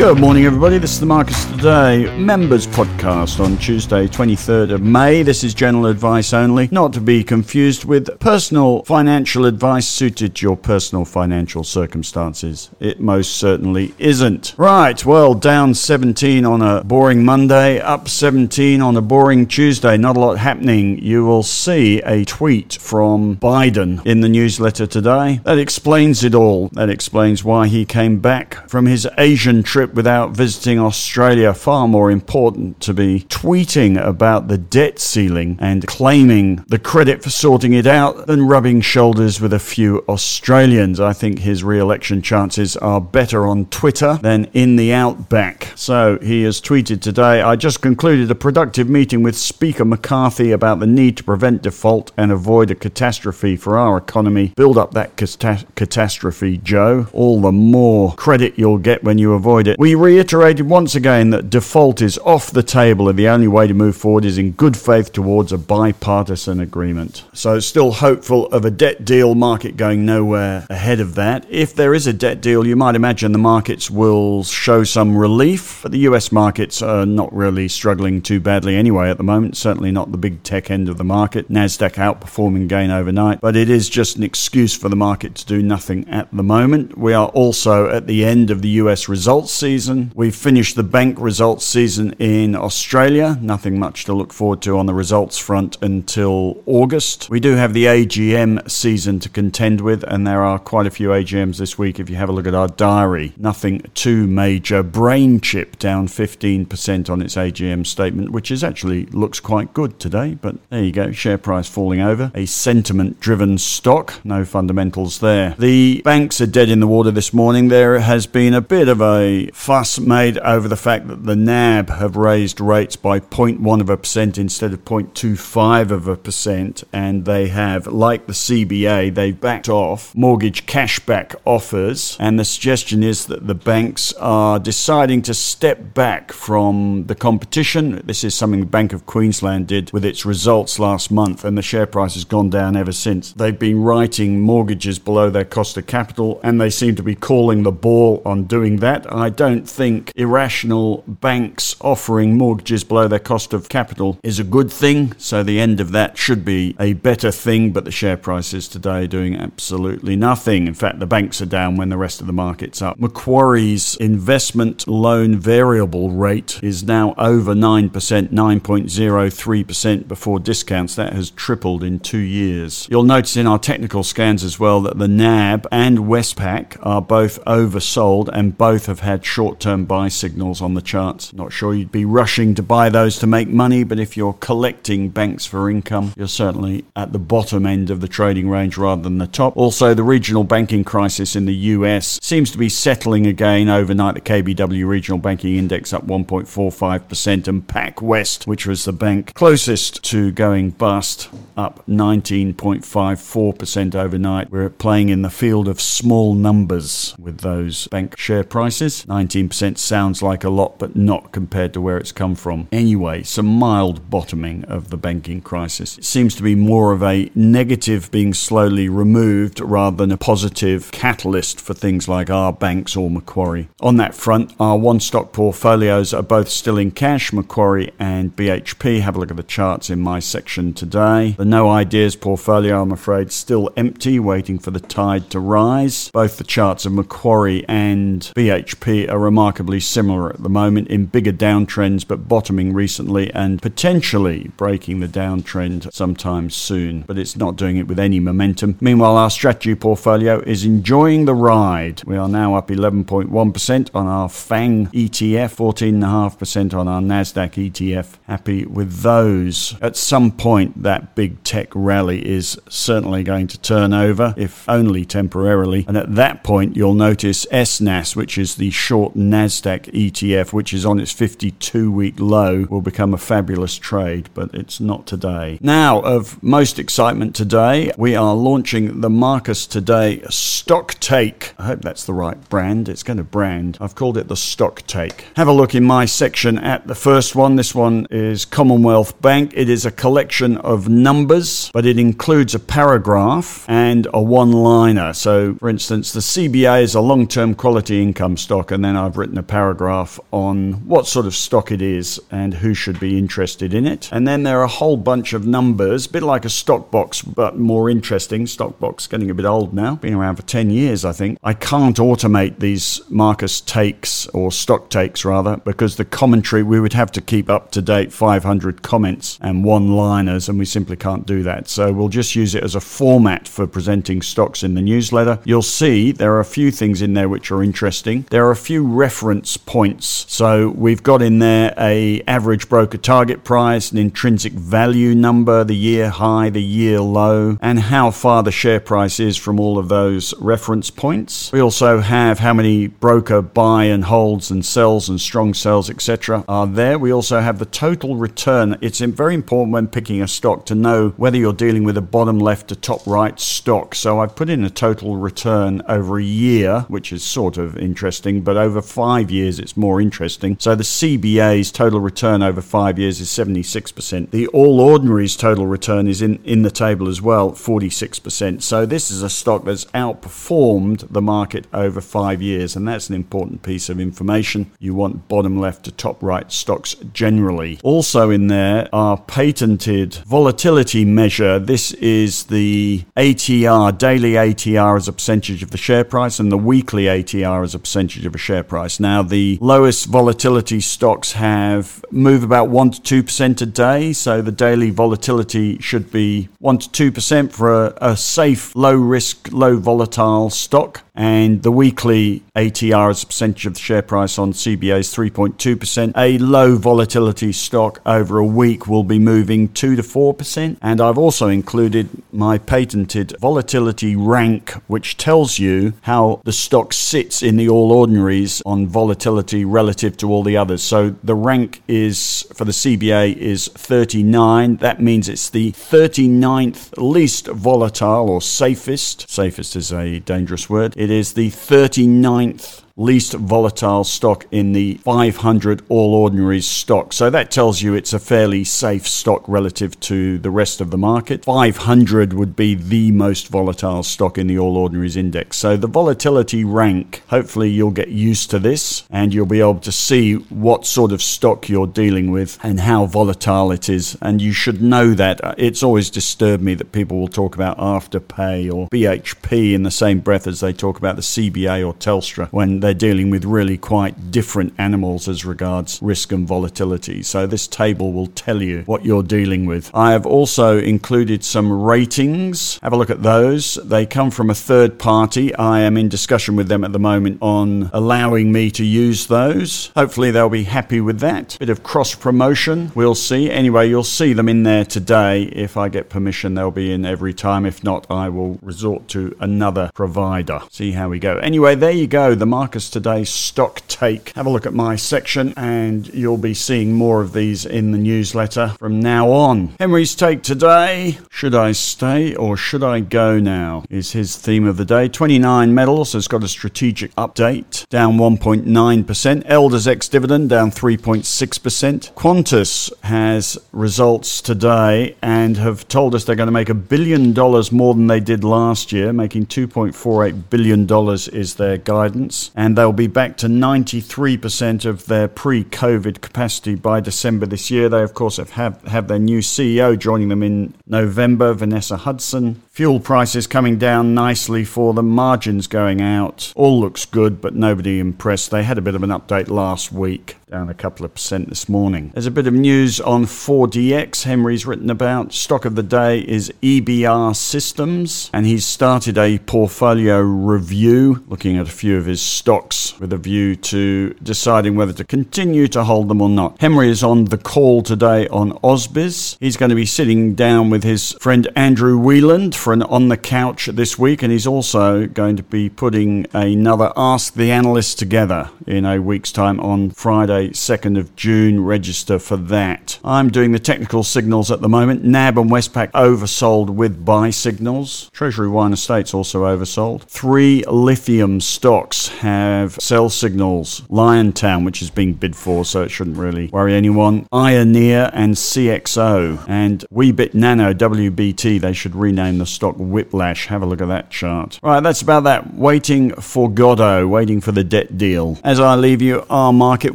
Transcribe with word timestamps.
Good 0.00 0.18
morning, 0.18 0.46
everybody. 0.46 0.78
This 0.78 0.94
is 0.94 1.00
the 1.00 1.04
Marcus 1.04 1.44
Today 1.44 2.16
Members 2.16 2.66
Podcast 2.66 3.38
on 3.38 3.58
Tuesday, 3.58 4.08
23rd 4.08 4.72
of 4.72 4.80
May. 4.80 5.22
This 5.22 5.44
is 5.44 5.52
general 5.52 5.84
advice 5.84 6.32
only, 6.32 6.70
not 6.72 6.94
to 6.94 7.02
be 7.02 7.22
confused 7.22 7.84
with 7.84 8.18
personal 8.18 8.82
financial 8.84 9.44
advice 9.44 9.86
suited 9.86 10.36
to 10.36 10.46
your 10.46 10.56
personal 10.56 11.04
financial 11.04 11.62
circumstances. 11.62 12.70
It 12.80 12.98
most 12.98 13.36
certainly 13.36 13.94
isn't. 13.98 14.54
Right, 14.56 15.04
well, 15.04 15.34
down 15.34 15.74
17 15.74 16.46
on 16.46 16.62
a 16.62 16.82
boring 16.82 17.22
Monday, 17.22 17.78
up 17.78 18.08
17 18.08 18.80
on 18.80 18.96
a 18.96 19.02
boring 19.02 19.46
Tuesday. 19.46 19.98
Not 19.98 20.16
a 20.16 20.20
lot 20.20 20.38
happening. 20.38 20.98
You 21.00 21.26
will 21.26 21.42
see 21.42 22.00
a 22.06 22.24
tweet 22.24 22.72
from 22.80 23.36
Biden 23.36 24.04
in 24.06 24.22
the 24.22 24.30
newsletter 24.30 24.86
today 24.86 25.42
that 25.44 25.58
explains 25.58 26.24
it 26.24 26.34
all. 26.34 26.68
That 26.68 26.88
explains 26.88 27.44
why 27.44 27.68
he 27.68 27.84
came 27.84 28.18
back 28.18 28.66
from 28.66 28.86
his 28.86 29.06
Asian 29.18 29.62
trip 29.62 29.89
trip 29.90 29.96
without 29.96 30.30
visiting 30.30 30.78
Australia, 30.78 31.52
far 31.52 31.88
more 31.88 32.10
important 32.10 32.80
to 32.80 32.94
be 32.94 33.20
tweeting 33.28 34.00
about 34.00 34.48
the 34.48 34.58
debt 34.58 34.98
ceiling 34.98 35.56
and 35.60 35.86
claiming 35.86 36.64
the 36.68 36.78
credit 36.78 37.22
for 37.22 37.30
sorting 37.30 37.72
it 37.72 37.86
out 37.86 38.26
than 38.26 38.46
rubbing 38.46 38.80
shoulders 38.80 39.40
with 39.40 39.52
a 39.52 39.58
few 39.58 40.04
Australians. 40.08 41.00
I 41.00 41.12
think 41.12 41.40
his 41.40 41.64
re 41.64 41.78
election 41.78 42.22
chances 42.22 42.76
are 42.76 43.00
better 43.00 43.46
on 43.46 43.66
Twitter 43.66 44.18
than 44.22 44.46
in 44.52 44.76
the 44.76 44.92
outback. 44.92 45.72
So 45.74 46.18
he 46.22 46.44
has 46.44 46.60
tweeted 46.60 47.00
today 47.00 47.42
I 47.42 47.56
just 47.56 47.80
concluded 47.80 48.30
a 48.30 48.34
productive 48.34 48.88
meeting 48.88 49.22
with 49.22 49.36
Speaker 49.36 49.84
McCarthy 49.84 50.52
about 50.52 50.80
the 50.80 50.86
need 50.86 51.16
to 51.16 51.24
prevent 51.24 51.62
default 51.62 52.12
and 52.16 52.30
avoid 52.30 52.70
a 52.70 52.74
catastrophe 52.74 53.56
for 53.56 53.76
our 53.76 53.96
economy. 53.96 54.52
Build 54.56 54.78
up 54.78 54.92
that 54.92 55.16
catastrophe, 55.16 56.58
Joe. 56.58 57.06
All 57.12 57.40
the 57.40 57.52
more 57.52 58.14
credit 58.14 58.54
you'll 58.56 58.78
get 58.78 59.02
when 59.02 59.18
you 59.18 59.32
avoid 59.32 59.66
it. 59.66 59.79
We 59.80 59.94
reiterated 59.94 60.68
once 60.68 60.94
again 60.94 61.30
that 61.30 61.48
default 61.48 62.02
is 62.02 62.18
off 62.18 62.50
the 62.50 62.62
table 62.62 63.08
and 63.08 63.18
the 63.18 63.28
only 63.28 63.48
way 63.48 63.66
to 63.66 63.72
move 63.72 63.96
forward 63.96 64.26
is 64.26 64.36
in 64.36 64.52
good 64.52 64.76
faith 64.76 65.10
towards 65.10 65.52
a 65.52 65.56
bipartisan 65.56 66.60
agreement. 66.60 67.24
So, 67.32 67.60
still 67.60 67.90
hopeful 67.90 68.48
of 68.48 68.66
a 68.66 68.70
debt 68.70 69.06
deal, 69.06 69.34
market 69.34 69.78
going 69.78 70.04
nowhere 70.04 70.66
ahead 70.68 71.00
of 71.00 71.14
that. 71.14 71.46
If 71.48 71.74
there 71.74 71.94
is 71.94 72.06
a 72.06 72.12
debt 72.12 72.42
deal, 72.42 72.66
you 72.66 72.76
might 72.76 72.94
imagine 72.94 73.32
the 73.32 73.38
markets 73.38 73.90
will 73.90 74.44
show 74.44 74.84
some 74.84 75.16
relief, 75.16 75.80
but 75.82 75.92
the 75.92 76.00
US 76.00 76.30
markets 76.30 76.82
are 76.82 77.06
not 77.06 77.32
really 77.32 77.66
struggling 77.66 78.20
too 78.20 78.38
badly 78.38 78.76
anyway 78.76 79.08
at 79.08 79.16
the 79.16 79.24
moment, 79.24 79.56
certainly 79.56 79.90
not 79.90 80.12
the 80.12 80.18
big 80.18 80.42
tech 80.42 80.70
end 80.70 80.90
of 80.90 80.98
the 80.98 81.04
market. 81.04 81.48
NASDAQ 81.48 81.94
outperforming 81.94 82.68
gain 82.68 82.90
overnight, 82.90 83.40
but 83.40 83.56
it 83.56 83.70
is 83.70 83.88
just 83.88 84.18
an 84.18 84.24
excuse 84.24 84.76
for 84.76 84.90
the 84.90 84.94
market 84.94 85.36
to 85.36 85.46
do 85.46 85.62
nothing 85.62 86.06
at 86.10 86.28
the 86.34 86.42
moment. 86.42 86.98
We 86.98 87.14
are 87.14 87.28
also 87.28 87.88
at 87.88 88.06
the 88.06 88.26
end 88.26 88.50
of 88.50 88.60
the 88.60 88.68
US 88.68 89.08
results 89.08 89.50
season. 89.54 89.69
We've 89.70 90.34
finished 90.34 90.74
the 90.74 90.82
bank 90.82 91.20
results 91.20 91.64
season 91.64 92.14
in 92.18 92.56
Australia. 92.56 93.38
Nothing 93.40 93.78
much 93.78 94.04
to 94.06 94.12
look 94.12 94.32
forward 94.32 94.62
to 94.62 94.76
on 94.76 94.86
the 94.86 94.94
results 94.94 95.38
front 95.38 95.78
until 95.80 96.60
August. 96.66 97.30
We 97.30 97.38
do 97.38 97.54
have 97.54 97.72
the 97.72 97.84
AGM 97.84 98.68
season 98.68 99.20
to 99.20 99.28
contend 99.28 99.80
with, 99.80 100.02
and 100.02 100.26
there 100.26 100.42
are 100.42 100.58
quite 100.58 100.88
a 100.88 100.90
few 100.90 101.10
AGMs 101.10 101.58
this 101.58 101.78
week 101.78 102.00
if 102.00 102.10
you 102.10 102.16
have 102.16 102.28
a 102.28 102.32
look 102.32 102.48
at 102.48 102.54
our 102.54 102.66
diary. 102.66 103.32
Nothing 103.36 103.82
too 103.94 104.26
major. 104.26 104.82
BrainChip 104.82 105.78
down 105.78 106.08
15% 106.08 107.08
on 107.08 107.22
its 107.22 107.36
AGM 107.36 107.86
statement, 107.86 108.32
which 108.32 108.50
is 108.50 108.64
actually 108.64 109.06
looks 109.06 109.38
quite 109.38 109.72
good 109.72 110.00
today, 110.00 110.36
but 110.40 110.56
there 110.70 110.82
you 110.82 110.90
go. 110.90 111.12
Share 111.12 111.38
price 111.38 111.68
falling 111.68 112.00
over. 112.00 112.32
A 112.34 112.46
sentiment 112.46 113.20
driven 113.20 113.56
stock. 113.56 114.14
No 114.24 114.44
fundamentals 114.44 115.20
there. 115.20 115.54
The 115.60 116.02
banks 116.02 116.40
are 116.40 116.46
dead 116.46 116.70
in 116.70 116.80
the 116.80 116.88
water 116.88 117.12
this 117.12 117.32
morning. 117.32 117.68
There 117.68 118.00
has 118.00 118.26
been 118.26 118.52
a 118.52 118.60
bit 118.60 118.88
of 118.88 119.00
a 119.00 119.48
fuss 119.60 120.00
made 120.00 120.38
over 120.38 120.66
the 120.68 120.76
fact 120.76 121.06
that 121.06 121.24
the 121.24 121.36
NAB 121.36 121.90
have 121.90 122.16
raised 122.16 122.62
rates 122.62 122.96
by 122.96 123.20
0.1 123.20 123.80
of 123.82 123.90
a 123.90 123.96
percent 123.96 124.38
instead 124.38 124.72
of 124.72 124.82
0.25 124.86 125.90
of 125.90 126.08
a 126.08 126.16
percent, 126.16 126.82
and 126.94 127.26
they 127.26 127.48
have, 127.48 127.86
like 127.86 128.26
the 128.26 128.32
CBA, 128.32 129.14
they've 129.14 129.38
backed 129.38 129.68
off 129.68 130.14
mortgage 130.14 130.64
cashback 130.64 131.34
offers, 131.44 132.16
and 132.18 132.38
the 132.38 132.44
suggestion 132.44 133.02
is 133.02 133.26
that 133.26 133.46
the 133.46 133.54
banks 133.54 134.14
are 134.14 134.58
deciding 134.58 135.20
to 135.20 135.34
step 135.34 135.92
back 135.92 136.32
from 136.32 137.04
the 137.04 137.14
competition. 137.14 138.00
This 138.06 138.24
is 138.24 138.34
something 138.34 138.60
the 138.60 138.66
Bank 138.66 138.94
of 138.94 139.04
Queensland 139.04 139.66
did 139.66 139.92
with 139.92 140.06
its 140.06 140.24
results 140.24 140.78
last 140.78 141.10
month, 141.10 141.44
and 141.44 141.58
the 141.58 141.62
share 141.62 141.86
price 141.86 142.14
has 142.14 142.24
gone 142.24 142.48
down 142.48 142.76
ever 142.76 142.92
since. 142.92 143.34
They've 143.34 143.58
been 143.58 143.82
writing 143.82 144.40
mortgages 144.40 144.98
below 144.98 145.28
their 145.28 145.44
cost 145.44 145.76
of 145.76 145.86
capital, 145.86 146.40
and 146.42 146.58
they 146.58 146.70
seem 146.70 146.96
to 146.96 147.02
be 147.02 147.14
calling 147.14 147.62
the 147.62 147.72
ball 147.72 148.22
on 148.24 148.44
doing 148.44 148.76
that. 148.76 149.12
I 149.12 149.28
don't 149.28 149.49
think 149.58 150.12
irrational 150.16 151.04
banks 151.06 151.76
offering 151.80 152.36
mortgages 152.36 152.84
below 152.84 153.08
their 153.08 153.18
cost 153.18 153.52
of 153.52 153.68
capital 153.68 154.18
is 154.22 154.38
a 154.38 154.44
good 154.44 154.70
thing. 154.70 155.12
So 155.18 155.42
the 155.42 155.60
end 155.60 155.80
of 155.80 155.92
that 155.92 156.18
should 156.18 156.44
be 156.44 156.76
a 156.78 156.94
better 156.94 157.30
thing, 157.30 157.72
but 157.72 157.84
the 157.84 157.90
share 157.90 158.16
price 158.16 158.54
is 158.54 158.68
today 158.68 159.06
doing 159.06 159.36
absolutely 159.36 160.16
nothing. 160.16 160.66
In 160.66 160.74
fact, 160.74 160.98
the 160.98 161.06
banks 161.06 161.40
are 161.40 161.46
down 161.46 161.76
when 161.76 161.88
the 161.88 161.96
rest 161.96 162.20
of 162.20 162.26
the 162.26 162.32
market's 162.32 162.82
up. 162.82 162.98
Macquarie's 162.98 163.96
investment 163.96 164.86
loan 164.86 165.38
variable 165.38 166.10
rate 166.10 166.60
is 166.62 166.84
now 166.84 167.14
over 167.16 167.54
9%, 167.54 167.90
9.03% 167.90 170.08
before 170.08 170.38
discounts. 170.38 170.94
That 170.94 171.12
has 171.12 171.30
tripled 171.30 171.82
in 171.82 172.00
two 172.00 172.18
years. 172.18 172.86
You'll 172.90 173.02
notice 173.02 173.36
in 173.36 173.46
our 173.46 173.58
technical 173.58 174.02
scans 174.02 174.44
as 174.44 174.58
well 174.58 174.80
that 174.82 174.98
the 174.98 175.08
NAB 175.08 175.66
and 175.72 176.00
Westpac 176.00 176.76
are 176.82 177.02
both 177.02 177.42
oversold 177.44 178.28
and 178.32 178.56
both 178.56 178.86
have 178.86 179.00
had 179.00 179.24
short 179.24 179.39
term 179.60 179.86
buy 179.86 180.08
signals 180.08 180.60
on 180.60 180.74
the 180.74 180.82
charts. 180.82 181.32
Not 181.32 181.52
sure 181.52 181.74
you'd 181.74 181.90
be 181.90 182.04
rushing 182.04 182.54
to 182.56 182.62
buy 182.62 182.88
those 182.88 183.18
to 183.20 183.26
make 183.26 183.48
money, 183.48 183.84
but 183.84 183.98
if 183.98 184.16
you're 184.16 184.34
collecting 184.34 185.08
banks 185.08 185.46
for 185.46 185.70
income, 185.70 186.12
you're 186.16 186.28
certainly 186.28 186.84
at 186.94 187.12
the 187.12 187.18
bottom 187.18 187.66
end 187.66 187.90
of 187.90 188.00
the 188.00 188.08
trading 188.08 188.50
range 188.50 188.76
rather 188.76 189.02
than 189.02 189.18
the 189.18 189.26
top. 189.26 189.56
Also, 189.56 189.94
the 189.94 190.02
regional 190.02 190.44
banking 190.44 190.84
crisis 190.84 191.34
in 191.34 191.46
the 191.46 191.54
US 191.54 192.18
seems 192.22 192.50
to 192.50 192.58
be 192.58 192.68
settling 192.68 193.26
again 193.26 193.68
overnight. 193.68 194.14
The 194.14 194.20
KBW 194.20 194.86
Regional 194.86 195.18
Banking 195.18 195.56
Index 195.56 195.92
up 195.92 196.06
1.45%, 196.06 197.48
and 197.48 197.66
PacWest, 197.66 198.46
which 198.46 198.66
was 198.66 198.84
the 198.84 198.92
bank 198.92 199.34
closest 199.34 200.04
to 200.04 200.30
going 200.32 200.70
bust, 200.70 201.28
up 201.56 201.84
19.54% 201.88 203.94
overnight. 203.94 204.50
We're 204.50 204.70
playing 204.70 205.08
in 205.08 205.22
the 205.22 205.30
field 205.30 205.68
of 205.68 205.80
small 205.80 206.34
numbers 206.34 207.14
with 207.18 207.38
those 207.38 207.86
bank 207.88 208.18
share 208.18 208.44
prices. 208.44 209.06
19% 209.20 209.76
sounds 209.76 210.22
like 210.22 210.44
a 210.44 210.50
lot, 210.50 210.78
but 210.78 210.96
not 210.96 211.32
compared 211.32 211.74
to 211.74 211.80
where 211.80 211.98
it's 211.98 212.12
come 212.12 212.34
from. 212.34 212.68
Anyway, 212.72 213.22
some 213.22 213.46
mild 213.46 214.08
bottoming 214.08 214.64
of 214.64 214.90
the 214.90 214.96
banking 214.96 215.40
crisis. 215.40 215.98
It 215.98 216.04
seems 216.04 216.34
to 216.36 216.42
be 216.42 216.54
more 216.54 216.92
of 216.92 217.02
a 217.02 217.30
negative 217.34 218.10
being 218.10 218.32
slowly 218.32 218.88
removed 218.88 219.60
rather 219.60 219.96
than 219.96 220.12
a 220.12 220.16
positive 220.16 220.90
catalyst 220.92 221.60
for 221.60 221.74
things 221.74 222.08
like 222.08 222.30
our 222.30 222.52
banks 222.52 222.96
or 222.96 223.10
Macquarie. 223.10 223.68
On 223.80 223.96
that 223.96 224.14
front, 224.14 224.54
our 224.58 224.78
one 224.78 225.00
stock 225.00 225.32
portfolios 225.32 226.14
are 226.14 226.22
both 226.22 226.48
still 226.48 226.78
in 226.78 226.90
cash, 226.90 227.32
Macquarie 227.32 227.92
and 227.98 228.34
BHP. 228.34 229.00
Have 229.00 229.16
a 229.16 229.20
look 229.20 229.30
at 229.30 229.36
the 229.36 229.42
charts 229.42 229.90
in 229.90 230.00
my 230.00 230.18
section 230.18 230.72
today. 230.72 231.34
The 231.36 231.44
no 231.44 231.68
ideas 231.68 232.16
portfolio, 232.16 232.80
I'm 232.80 232.92
afraid, 232.92 233.32
still 233.32 233.70
empty, 233.76 234.18
waiting 234.18 234.58
for 234.58 234.70
the 234.70 234.80
tide 234.80 235.28
to 235.30 235.40
rise. 235.40 236.10
Both 236.10 236.38
the 236.38 236.44
charts 236.44 236.86
of 236.86 236.92
Macquarie 236.92 237.64
and 237.68 238.22
BHP 238.36 239.09
are 239.10 239.18
remarkably 239.18 239.80
similar 239.80 240.30
at 240.30 240.42
the 240.42 240.48
moment 240.48 240.88
in 240.88 241.06
bigger 241.06 241.32
downtrends, 241.32 242.06
but 242.06 242.28
bottoming 242.28 242.72
recently 242.72 243.32
and 243.32 243.60
potentially 243.60 244.50
breaking 244.56 245.00
the 245.00 245.08
downtrend 245.08 245.92
sometime 245.92 246.50
soon. 246.50 247.02
But 247.02 247.18
it's 247.18 247.36
not 247.36 247.56
doing 247.56 247.76
it 247.76 247.86
with 247.86 247.98
any 247.98 248.20
momentum. 248.20 248.76
Meanwhile, 248.80 249.16
our 249.16 249.30
strategy 249.30 249.74
portfolio 249.74 250.40
is 250.40 250.64
enjoying 250.64 251.24
the 251.24 251.34
ride. 251.34 252.02
We 252.04 252.16
are 252.16 252.28
now 252.28 252.54
up 252.54 252.68
11.1% 252.68 253.90
on 253.94 254.06
our 254.06 254.28
FANG 254.28 254.86
ETF, 254.88 255.56
14.5% 255.56 256.74
on 256.74 256.88
our 256.88 257.00
NASDAQ 257.00 257.70
ETF. 257.70 258.18
Happy 258.26 258.64
with 258.64 259.00
those. 259.02 259.76
At 259.80 259.96
some 259.96 260.30
point, 260.32 260.82
that 260.82 261.14
big 261.14 261.42
tech 261.44 261.68
rally 261.74 262.26
is 262.26 262.58
certainly 262.68 263.22
going 263.22 263.46
to 263.48 263.60
turn 263.60 263.92
over, 263.92 264.34
if 264.36 264.68
only 264.68 265.04
temporarily. 265.04 265.84
And 265.88 265.96
at 265.96 266.14
that 266.14 266.44
point, 266.44 266.76
you'll 266.76 266.94
notice 266.94 267.46
SNAS, 267.50 268.14
which 268.14 268.38
is 268.38 268.56
the 268.56 268.70
short 268.70 268.99
NASDAQ 269.08 269.92
ETF, 269.92 270.52
which 270.52 270.74
is 270.74 270.84
on 270.84 271.00
its 271.00 271.12
52 271.12 271.90
week 271.90 272.20
low, 272.20 272.66
will 272.68 272.82
become 272.82 273.14
a 273.14 273.18
fabulous 273.18 273.76
trade, 273.76 274.28
but 274.34 274.54
it's 274.54 274.78
not 274.78 275.06
today. 275.06 275.58
Now, 275.62 276.00
of 276.00 276.40
most 276.42 276.78
excitement 276.78 277.34
today, 277.34 277.90
we 277.96 278.14
are 278.14 278.34
launching 278.34 279.00
the 279.00 279.08
Marcus 279.08 279.66
Today 279.66 280.22
Stock 280.28 280.94
Take. 281.00 281.54
I 281.58 281.64
hope 281.64 281.80
that's 281.80 282.04
the 282.04 282.12
right 282.12 282.48
brand. 282.48 282.88
It's 282.88 283.02
going 283.02 283.16
to 283.16 283.24
brand. 283.24 283.78
I've 283.80 283.94
called 283.94 284.18
it 284.18 284.28
the 284.28 284.36
Stock 284.36 284.82
Take. 284.86 285.26
Have 285.36 285.48
a 285.48 285.52
look 285.52 285.74
in 285.74 285.84
my 285.84 286.04
section 286.04 286.58
at 286.58 286.86
the 286.86 286.94
first 286.94 287.34
one. 287.34 287.56
This 287.56 287.74
one 287.74 288.06
is 288.10 288.44
Commonwealth 288.44 289.20
Bank. 289.22 289.52
It 289.54 289.68
is 289.68 289.86
a 289.86 289.90
collection 289.90 290.58
of 290.58 290.88
numbers, 290.88 291.70
but 291.72 291.86
it 291.86 291.98
includes 291.98 292.54
a 292.54 292.58
paragraph 292.58 293.64
and 293.68 294.06
a 294.12 294.22
one 294.22 294.52
liner. 294.52 295.12
So, 295.12 295.54
for 295.54 295.68
instance, 295.68 296.12
the 296.12 296.20
CBA 296.20 296.82
is 296.82 296.94
a 296.94 297.00
long 297.00 297.26
term 297.26 297.54
quality 297.54 298.02
income 298.02 298.36
stock, 298.36 298.70
and 298.70 298.84
then 298.90 298.96
I've 298.96 299.16
written 299.16 299.38
a 299.38 299.44
paragraph 299.44 300.18
on 300.32 300.72
what 300.88 301.06
sort 301.06 301.26
of 301.26 301.34
stock 301.36 301.70
it 301.70 301.80
is 301.80 302.20
and 302.28 302.54
who 302.54 302.74
should 302.74 302.98
be 302.98 303.16
interested 303.16 303.72
in 303.72 303.86
it. 303.86 304.08
And 304.10 304.26
then 304.26 304.42
there 304.42 304.58
are 304.58 304.64
a 304.64 304.68
whole 304.68 304.96
bunch 304.96 305.32
of 305.32 305.46
numbers, 305.46 306.06
a 306.06 306.10
bit 306.10 306.24
like 306.24 306.44
a 306.44 306.50
stock 306.50 306.90
box, 306.90 307.22
but 307.22 307.56
more 307.56 307.88
interesting. 307.88 308.48
Stock 308.48 308.80
box 308.80 309.06
getting 309.06 309.30
a 309.30 309.34
bit 309.34 309.44
old 309.44 309.72
now, 309.72 309.94
been 309.94 310.14
around 310.14 310.36
for 310.36 310.42
10 310.42 310.70
years, 310.70 311.04
I 311.04 311.12
think. 311.12 311.38
I 311.44 311.54
can't 311.54 311.98
automate 311.98 312.58
these 312.58 313.00
Marcus 313.08 313.60
takes 313.60 314.26
or 314.28 314.50
stock 314.50 314.90
takes 314.90 315.24
rather 315.24 315.58
because 315.58 315.96
the 315.96 316.04
commentary 316.04 316.64
we 316.64 316.80
would 316.80 316.94
have 316.94 317.12
to 317.12 317.20
keep 317.20 317.48
up 317.48 317.70
to 317.72 317.82
date 317.82 318.12
500 318.12 318.82
comments 318.82 319.38
and 319.40 319.62
one 319.62 319.94
liners, 319.94 320.48
and 320.48 320.58
we 320.58 320.64
simply 320.64 320.96
can't 320.96 321.26
do 321.26 321.44
that. 321.44 321.68
So 321.68 321.92
we'll 321.92 322.08
just 322.08 322.34
use 322.34 322.56
it 322.56 322.64
as 322.64 322.74
a 322.74 322.80
format 322.80 323.46
for 323.46 323.68
presenting 323.68 324.20
stocks 324.20 324.64
in 324.64 324.74
the 324.74 324.82
newsletter. 324.82 325.38
You'll 325.44 325.62
see 325.62 326.10
there 326.10 326.34
are 326.34 326.40
a 326.40 326.44
few 326.44 326.72
things 326.72 327.02
in 327.02 327.14
there 327.14 327.28
which 327.28 327.52
are 327.52 327.62
interesting. 327.62 328.26
There 328.30 328.44
are 328.46 328.50
a 328.50 328.56
few 328.56 328.79
reference 328.86 329.56
points. 329.56 330.24
So 330.28 330.68
we've 330.70 331.02
got 331.02 331.22
in 331.22 331.38
there 331.38 331.74
a 331.78 332.22
average 332.26 332.68
broker 332.68 332.98
target 332.98 333.44
price, 333.44 333.90
an 333.90 333.98
intrinsic 333.98 334.52
value 334.52 335.14
number, 335.14 335.64
the 335.64 335.76
year 335.76 336.10
high, 336.10 336.50
the 336.50 336.62
year 336.62 337.00
low, 337.00 337.58
and 337.60 337.78
how 337.78 338.10
far 338.10 338.42
the 338.42 338.52
share 338.52 338.80
price 338.80 339.18
is 339.18 339.36
from 339.36 339.58
all 339.58 339.78
of 339.78 339.88
those 339.88 340.34
reference 340.40 340.90
points. 340.90 341.50
We 341.52 341.60
also 341.60 342.00
have 342.00 342.38
how 342.38 342.54
many 342.54 342.86
broker 342.86 343.42
buy 343.42 343.84
and 343.84 344.04
holds 344.04 344.50
and 344.50 344.64
sells 344.64 345.08
and 345.08 345.20
strong 345.20 345.54
sells, 345.54 345.90
etc. 345.90 346.44
are 346.48 346.66
there. 346.66 346.98
We 346.98 347.12
also 347.12 347.40
have 347.40 347.58
the 347.58 347.66
total 347.66 348.16
return. 348.16 348.76
It's 348.80 349.00
very 349.00 349.34
important 349.34 349.72
when 349.72 349.88
picking 349.88 350.22
a 350.22 350.28
stock 350.28 350.66
to 350.66 350.74
know 350.74 351.10
whether 351.16 351.36
you're 351.36 351.52
dealing 351.52 351.84
with 351.84 351.96
a 351.96 352.02
bottom 352.02 352.38
left 352.38 352.68
to 352.68 352.76
top 352.76 353.06
right 353.06 353.38
stock. 353.40 353.94
So 353.94 354.20
I've 354.20 354.36
put 354.36 354.48
in 354.48 354.64
a 354.64 354.70
total 354.70 355.16
return 355.16 355.82
over 355.88 356.18
a 356.18 356.22
year, 356.22 356.84
which 356.88 357.12
is 357.12 357.22
sort 357.24 357.56
of 357.56 357.76
interesting, 357.76 358.42
but 358.42 358.56
over 358.56 358.69
five 358.80 359.30
years 359.30 359.58
it's 359.58 359.76
more 359.76 360.00
interesting. 360.00 360.56
So 360.58 360.74
the 360.74 360.82
CBA's 360.82 361.72
total 361.72 362.00
return 362.00 362.42
over 362.42 362.60
five 362.60 362.98
years 362.98 363.20
is 363.20 363.28
76%. 363.28 364.30
The 364.30 364.46
All 364.48 364.80
Ordinaries 364.80 365.36
total 365.36 365.66
return 365.66 366.06
is 366.06 366.22
in, 366.22 366.40
in 366.44 366.62
the 366.62 366.70
table 366.70 367.08
as 367.08 367.20
well, 367.22 367.52
46%. 367.52 368.62
So 368.62 368.86
this 368.86 369.10
is 369.10 369.22
a 369.22 369.30
stock 369.30 369.64
that's 369.64 369.84
outperformed 369.86 371.10
the 371.10 371.22
market 371.22 371.66
over 371.72 372.00
five 372.00 372.42
years, 372.42 372.76
and 372.76 372.86
that's 372.86 373.08
an 373.08 373.14
important 373.14 373.62
piece 373.62 373.88
of 373.88 374.00
information. 374.00 374.70
You 374.78 374.94
want 374.94 375.28
bottom 375.28 375.58
left 375.58 375.84
to 375.84 375.92
top 375.92 376.22
right 376.22 376.50
stocks 376.50 376.94
generally. 377.12 377.78
Also 377.82 378.30
in 378.30 378.46
there 378.46 378.88
are 378.92 379.18
patented 379.18 380.14
volatility 380.26 381.04
measure. 381.04 381.58
This 381.58 381.92
is 381.94 382.44
the 382.44 383.04
ATR, 383.16 383.96
daily 383.96 384.32
ATR 384.32 384.96
as 384.96 385.08
a 385.08 385.12
percentage 385.12 385.62
of 385.62 385.70
the 385.70 385.78
share 385.78 386.04
price, 386.04 386.38
and 386.38 386.50
the 386.50 386.58
weekly 386.58 387.04
ATR 387.04 387.62
as 387.64 387.74
a 387.74 387.78
percentage 387.78 388.26
of 388.26 388.34
a 388.34 388.38
share 388.38 388.59
price. 388.62 389.00
Now, 389.00 389.22
the 389.22 389.58
lowest 389.60 390.06
volatility 390.06 390.80
stocks 390.80 391.32
have 391.32 392.04
move 392.10 392.42
about 392.42 392.68
1 392.68 392.90
to 392.92 393.22
2% 393.22 393.62
a 393.62 393.66
day, 393.66 394.12
so 394.12 394.42
the 394.42 394.52
daily 394.52 394.90
volatility 394.90 395.78
should 395.78 396.10
be 396.10 396.48
1 396.58 396.78
to 396.78 397.12
2% 397.12 397.52
for 397.52 397.86
a, 397.86 397.98
a 398.00 398.16
safe, 398.16 398.74
low 398.74 398.94
risk, 398.94 399.48
low 399.52 399.76
volatile 399.76 400.50
stock 400.50 401.02
and 401.20 401.62
the 401.62 401.70
weekly 401.70 402.42
ATR 402.56 403.10
as 403.10 403.22
a 403.22 403.26
percentage 403.26 403.66
of 403.66 403.74
the 403.74 403.78
share 403.78 404.00
price 404.00 404.38
on 404.38 404.54
CBA 404.54 405.00
is 405.00 405.14
3.2%. 405.14 406.14
A 406.16 406.38
low 406.38 406.76
volatility 406.76 407.52
stock 407.52 408.00
over 408.06 408.38
a 408.38 408.46
week 408.46 408.86
will 408.86 409.04
be 409.04 409.18
moving 409.18 409.68
2 409.68 409.96
to 409.96 410.02
4%. 410.02 410.78
And 410.80 410.98
I've 410.98 411.18
also 411.18 411.48
included 411.48 412.08
my 412.32 412.56
patented 412.56 413.34
volatility 413.38 414.16
rank, 414.16 414.70
which 414.86 415.18
tells 415.18 415.58
you 415.58 415.92
how 416.02 416.40
the 416.44 416.54
stock 416.54 416.94
sits 416.94 417.42
in 417.42 417.58
the 417.58 417.68
all 417.68 417.92
ordinaries 417.92 418.62
on 418.64 418.86
volatility 418.86 419.62
relative 419.66 420.16
to 420.16 420.32
all 420.32 420.42
the 420.42 420.56
others. 420.56 420.82
So 420.82 421.16
the 421.22 421.34
rank 421.34 421.82
is 421.86 422.46
for 422.54 422.64
the 422.64 422.72
CBA 422.72 423.36
is 423.36 423.68
39. 423.68 424.76
That 424.76 425.02
means 425.02 425.28
it's 425.28 425.50
the 425.50 425.72
39th 425.72 426.96
least 426.96 427.46
volatile 427.48 428.30
or 428.30 428.40
safest. 428.40 429.28
Safest 429.28 429.76
is 429.76 429.92
a 429.92 430.20
dangerous 430.20 430.70
word. 430.70 430.94
It 430.96 431.09
is 431.10 431.32
the 431.34 431.50
39th 431.50 432.82
least 433.00 433.32
volatile 433.32 434.04
stock 434.04 434.44
in 434.50 434.72
the 434.72 434.94
500 434.98 435.82
All 435.88 436.14
Ordinaries 436.14 436.66
stock. 436.66 437.12
So 437.12 437.30
that 437.30 437.50
tells 437.50 437.80
you 437.80 437.94
it's 437.94 438.12
a 438.12 438.18
fairly 438.18 438.62
safe 438.62 439.08
stock 439.08 439.42
relative 439.48 439.98
to 440.00 440.38
the 440.38 440.50
rest 440.50 440.80
of 440.80 440.90
the 440.90 440.98
market. 440.98 441.44
500 441.46 442.34
would 442.34 442.54
be 442.54 442.74
the 442.74 443.10
most 443.10 443.48
volatile 443.48 444.02
stock 444.02 444.36
in 444.36 444.46
the 444.46 444.58
All 444.58 444.76
Ordinaries 444.76 445.16
index. 445.16 445.56
So 445.56 445.76
the 445.76 445.86
volatility 445.86 446.62
rank, 446.62 447.22
hopefully 447.28 447.70
you'll 447.70 447.90
get 447.90 448.08
used 448.08 448.50
to 448.50 448.58
this 448.58 449.04
and 449.08 449.32
you'll 449.32 449.46
be 449.46 449.60
able 449.60 449.80
to 449.80 449.92
see 449.92 450.34
what 450.34 450.84
sort 450.84 451.12
of 451.12 451.22
stock 451.22 451.68
you're 451.68 451.86
dealing 451.86 452.30
with 452.30 452.58
and 452.62 452.80
how 452.80 453.06
volatile 453.06 453.72
it 453.72 453.88
is. 453.88 454.18
And 454.20 454.42
you 454.42 454.52
should 454.52 454.82
know 454.82 455.14
that. 455.14 455.42
Uh, 455.42 455.54
it's 455.56 455.82
always 455.82 456.10
disturbed 456.10 456.62
me 456.62 456.74
that 456.74 456.92
people 456.92 457.18
will 457.18 457.28
talk 457.28 457.54
about 457.54 457.78
Afterpay 457.78 458.72
or 458.72 458.88
BHP 458.88 459.72
in 459.72 459.84
the 459.84 459.90
same 459.90 460.20
breath 460.20 460.46
as 460.46 460.60
they 460.60 460.74
talk 460.74 460.98
about 460.98 461.16
the 461.16 461.22
CBA 461.22 461.86
or 461.86 461.94
Telstra 461.94 462.48
when 462.52 462.80
they're 462.90 463.10
dealing 463.10 463.30
with 463.30 463.44
really 463.44 463.78
quite 463.78 464.32
different 464.32 464.74
animals 464.76 465.28
as 465.28 465.44
regards 465.44 466.00
risk 466.02 466.32
and 466.32 466.48
volatility. 466.48 467.22
So 467.22 467.46
this 467.46 467.68
table 467.68 468.12
will 468.12 468.26
tell 468.26 468.60
you 468.60 468.82
what 468.86 469.04
you're 469.04 469.22
dealing 469.22 469.64
with. 469.64 469.92
I 469.94 470.10
have 470.10 470.26
also 470.26 470.76
included 470.76 471.44
some 471.44 471.70
ratings. 471.70 472.80
Have 472.82 472.92
a 472.92 472.96
look 472.96 473.08
at 473.08 473.22
those. 473.22 473.74
They 473.74 474.06
come 474.06 474.32
from 474.32 474.50
a 474.50 474.56
third 474.56 474.98
party. 474.98 475.54
I 475.54 475.82
am 475.82 475.96
in 475.96 476.08
discussion 476.08 476.56
with 476.56 476.66
them 476.66 476.82
at 476.82 476.92
the 476.92 476.98
moment 476.98 477.38
on 477.40 477.90
allowing 477.92 478.50
me 478.50 478.72
to 478.72 478.84
use 478.84 479.28
those. 479.28 479.92
Hopefully 479.94 480.32
they'll 480.32 480.48
be 480.48 480.64
happy 480.64 481.00
with 481.00 481.20
that. 481.20 481.56
Bit 481.60 481.70
of 481.70 481.84
cross 481.84 482.16
promotion. 482.16 482.90
We'll 482.96 483.14
see. 483.14 483.48
Anyway, 483.48 483.88
you'll 483.88 484.02
see 484.02 484.32
them 484.32 484.48
in 484.48 484.64
there 484.64 484.84
today. 484.84 485.44
If 485.44 485.76
I 485.76 485.88
get 485.88 486.08
permission, 486.08 486.54
they'll 486.54 486.72
be 486.72 486.90
in 486.90 487.04
every 487.04 487.34
time. 487.34 487.66
If 487.66 487.84
not, 487.84 488.10
I 488.10 488.28
will 488.30 488.58
resort 488.62 489.06
to 489.08 489.36
another 489.38 489.92
provider. 489.94 490.62
See 490.72 490.90
how 490.90 491.08
we 491.08 491.20
go. 491.20 491.36
Anyway, 491.36 491.76
there 491.76 491.92
you 491.92 492.08
go. 492.08 492.34
The 492.34 492.46
Marcus 492.46 492.79
Today 492.88 493.24
stock 493.24 493.82
take. 493.88 494.30
Have 494.36 494.46
a 494.46 494.50
look 494.50 494.64
at 494.64 494.72
my 494.72 494.96
section 494.96 495.52
and 495.56 496.06
you'll 496.14 496.38
be 496.38 496.54
seeing 496.54 496.92
more 496.92 497.20
of 497.20 497.32
these 497.32 497.66
in 497.66 497.92
the 497.92 497.98
newsletter 497.98 498.68
from 498.78 499.00
now 499.00 499.30
on. 499.30 499.74
Henry's 499.78 500.14
take 500.14 500.42
today. 500.42 501.18
Should 501.30 501.54
I 501.54 501.72
stay 501.72 502.34
or 502.34 502.56
should 502.56 502.82
I 502.82 503.00
go 503.00 503.38
now? 503.38 503.84
Is 503.90 504.12
his 504.12 504.36
theme 504.36 504.66
of 504.66 504.76
the 504.76 504.84
day. 504.84 505.08
29 505.08 505.74
metals 505.74 506.12
has 506.12 506.28
got 506.28 506.44
a 506.44 506.48
strategic 506.48 507.14
update, 507.16 507.86
down 507.88 508.16
1.9%. 508.16 509.42
Elders 509.46 509.88
ex 509.88 510.08
dividend 510.08 510.48
down 510.48 510.70
3.6%. 510.70 512.12
Qantas 512.14 512.92
has 513.02 513.58
results 513.72 514.40
today 514.40 515.16
and 515.22 515.56
have 515.56 515.88
told 515.88 516.14
us 516.14 516.24
they're 516.24 516.36
going 516.36 516.46
to 516.46 516.52
make 516.52 516.68
a 516.68 516.74
billion 516.74 517.32
dollars 517.32 517.72
more 517.72 517.94
than 517.94 518.06
they 518.06 518.20
did 518.20 518.44
last 518.44 518.92
year, 518.92 519.12
making 519.12 519.46
2.48 519.46 520.50
billion 520.50 520.86
dollars 520.86 521.28
is 521.28 521.54
their 521.54 521.76
guidance, 521.76 522.50
and 522.60 522.76
they'll 522.76 522.92
be 522.92 523.06
back 523.06 523.38
to 523.38 523.46
93% 523.46 524.84
of 524.84 525.06
their 525.06 525.28
pre-COVID 525.28 526.20
capacity 526.20 526.74
by 526.74 527.00
December 527.00 527.46
this 527.46 527.70
year. 527.70 527.88
They 527.88 528.02
of 528.02 528.12
course 528.12 528.36
have 528.36 528.50
have, 528.50 528.82
have 528.82 529.08
their 529.08 529.18
new 529.18 529.38
CEO 529.38 529.98
joining 529.98 530.28
them 530.28 530.42
in 530.42 530.74
November, 530.86 531.54
Vanessa 531.54 531.96
Hudson. 531.96 532.60
Fuel 532.72 533.00
prices 533.00 533.48
coming 533.48 533.78
down 533.78 534.14
nicely 534.14 534.64
for 534.64 534.94
the 534.94 535.02
margins 535.02 535.66
going 535.66 536.00
out. 536.00 536.52
All 536.54 536.80
looks 536.80 537.04
good, 537.04 537.40
but 537.40 537.52
nobody 537.52 537.98
impressed. 537.98 538.52
They 538.52 538.62
had 538.62 538.78
a 538.78 538.80
bit 538.80 538.94
of 538.94 539.02
an 539.02 539.10
update 539.10 539.48
last 539.48 539.90
week, 539.90 540.36
down 540.48 540.68
a 540.68 540.74
couple 540.74 541.04
of 541.04 541.12
percent 541.12 541.48
this 541.48 541.68
morning. 541.68 542.12
There's 542.14 542.26
a 542.26 542.30
bit 542.30 542.46
of 542.46 542.54
news 542.54 543.00
on 543.00 543.24
4DX. 543.24 544.22
Henry's 544.22 544.66
written 544.66 544.88
about. 544.88 545.32
Stock 545.32 545.64
of 545.64 545.74
the 545.74 545.82
day 545.82 546.20
is 546.20 546.52
EBR 546.62 547.34
Systems, 547.34 548.30
and 548.32 548.46
he's 548.46 548.64
started 548.64 549.18
a 549.18 549.38
portfolio 549.38 550.20
review, 550.20 551.24
looking 551.26 551.56
at 551.56 551.66
a 551.66 551.72
few 551.72 551.98
of 551.98 552.06
his 552.06 552.22
stocks 552.22 552.98
with 553.00 553.12
a 553.12 553.18
view 553.18 553.56
to 553.56 554.14
deciding 554.22 554.76
whether 554.76 554.92
to 554.92 555.04
continue 555.04 555.66
to 555.66 555.82
hold 555.82 556.06
them 556.06 556.22
or 556.22 556.28
not. 556.28 556.60
Henry 556.60 556.88
is 556.88 557.02
on 557.02 557.24
the 557.24 557.38
call 557.38 557.82
today 557.82 558.28
on 558.28 558.52
Ausbiz. 558.60 559.36
He's 559.40 559.56
going 559.56 559.70
to 559.70 559.76
be 559.76 559.86
sitting 559.86 560.36
down 560.36 560.70
with 560.70 560.84
his 560.84 561.14
friend 561.14 561.48
Andrew 561.56 561.98
Whelan 561.98 562.52
an 562.66 562.82
on 562.82 563.08
the 563.08 563.16
couch 563.16 563.66
this 563.66 563.98
week, 563.98 564.22
and 564.22 564.30
he's 564.30 564.46
also 564.46 565.06
going 565.06 565.36
to 565.36 565.42
be 565.42 565.68
putting 565.68 566.26
another 566.32 566.92
Ask 566.96 567.34
the 567.34 567.50
Analyst 567.50 567.98
together 567.98 568.50
in 568.66 568.84
a 568.84 569.00
week's 569.00 569.32
time 569.32 569.58
on 569.60 569.90
Friday 569.90 570.50
2nd 570.50 570.98
of 570.98 571.16
June. 571.16 571.64
Register 571.64 572.18
for 572.18 572.36
that. 572.36 572.98
I'm 573.02 573.30
doing 573.30 573.52
the 573.52 573.58
technical 573.58 574.02
signals 574.02 574.50
at 574.50 574.60
the 574.60 574.68
moment. 574.68 575.02
NAB 575.02 575.38
and 575.38 575.50
Westpac 575.50 575.90
oversold 575.92 576.70
with 576.70 577.04
buy 577.04 577.30
signals. 577.30 578.10
Treasury 578.12 578.48
Wine 578.48 578.74
Estates 578.74 579.14
also 579.14 579.44
oversold. 579.44 580.02
Three 580.02 580.62
lithium 580.68 581.40
stocks 581.40 582.08
have 582.08 582.74
sell 582.74 583.08
signals. 583.08 583.80
Liontown, 583.88 584.64
which 584.64 584.82
is 584.82 584.90
being 584.90 585.14
bid 585.14 585.34
for, 585.34 585.64
so 585.64 585.82
it 585.82 585.90
shouldn't 585.90 586.18
really 586.18 586.48
worry 586.48 586.74
anyone. 586.74 587.26
Ioneer 587.32 588.10
and 588.12 588.34
CXO. 588.34 589.48
And 589.48 589.84
Weebit 589.92 590.34
Nano, 590.34 590.72
WBT, 590.72 591.60
they 591.60 591.72
should 591.72 591.94
rename 591.94 592.38
the 592.38 592.49
stock 592.50 592.76
Whiplash. 592.76 593.46
Have 593.46 593.62
a 593.62 593.66
look 593.66 593.80
at 593.80 593.88
that 593.88 594.10
chart. 594.10 594.58
Right, 594.62 594.80
that's 594.80 595.02
about 595.02 595.24
that. 595.24 595.54
Waiting 595.54 596.12
for 596.14 596.50
Godot, 596.50 597.06
waiting 597.06 597.40
for 597.40 597.52
the 597.52 597.64
debt 597.64 597.96
deal. 597.96 598.38
As 598.44 598.60
I 598.60 598.74
leave 598.74 599.02
you, 599.02 599.24
our 599.30 599.52
market 599.52 599.94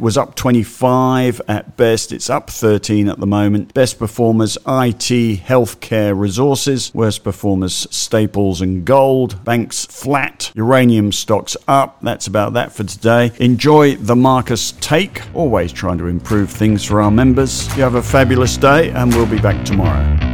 was 0.00 0.16
up 0.16 0.34
25 0.34 1.40
at 1.48 1.76
best. 1.76 2.12
It's 2.12 2.30
up 2.30 2.50
13 2.50 3.08
at 3.08 3.18
the 3.18 3.26
moment. 3.26 3.74
Best 3.74 3.98
performers 3.98 4.56
IT, 4.66 5.40
healthcare, 5.40 6.18
resources. 6.18 6.92
Worst 6.94 7.24
performers 7.24 7.86
staples 7.90 8.60
and 8.60 8.84
gold. 8.84 9.44
Banks 9.44 9.86
flat. 9.86 10.52
Uranium 10.54 11.12
stocks 11.12 11.56
up. 11.68 11.98
That's 12.02 12.26
about 12.26 12.54
that 12.54 12.72
for 12.72 12.84
today. 12.84 13.32
Enjoy 13.38 13.96
the 13.96 14.16
Marcus 14.16 14.72
Take. 14.80 15.22
Always 15.34 15.72
trying 15.72 15.98
to 15.98 16.06
improve 16.06 16.50
things 16.50 16.84
for 16.84 17.00
our 17.00 17.10
members. 17.10 17.66
You 17.76 17.82
have 17.82 17.94
a 17.94 18.02
fabulous 18.02 18.56
day, 18.56 18.90
and 18.90 19.14
we'll 19.14 19.26
be 19.26 19.40
back 19.40 19.64
tomorrow. 19.64 20.25